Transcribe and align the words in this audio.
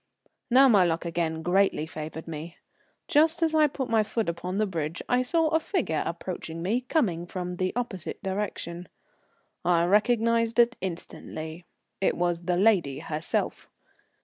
Now 0.49 0.67
my 0.67 0.83
luck 0.83 1.05
again 1.05 1.43
greatly 1.43 1.85
favoured 1.85 2.27
me. 2.27 2.57
Just 3.07 3.43
as 3.43 3.53
I 3.53 3.67
put 3.67 3.87
my 3.87 4.01
foot 4.01 4.29
upon 4.29 4.57
the 4.57 4.65
bridge 4.65 5.03
I 5.07 5.21
saw 5.21 5.49
a 5.49 5.59
figure 5.59 6.01
approaching 6.07 6.63
me, 6.63 6.81
coming 6.89 7.27
from 7.27 7.57
the 7.57 7.71
opposite 7.75 8.19
direction. 8.23 8.87
I 9.63 9.85
recognized 9.85 10.57
it 10.57 10.75
instantly. 10.81 11.65
It 12.01 12.17
was 12.17 12.45
the 12.45 12.57
lady 12.57 12.97
herself. 12.97 13.69